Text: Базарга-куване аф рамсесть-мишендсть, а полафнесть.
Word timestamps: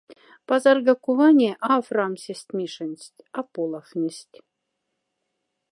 Базарга-куване 0.47 1.51
аф 1.75 1.85
рамсесть-мишендсть, 1.97 3.17
а 3.37 3.39
полафнесть. 3.53 4.35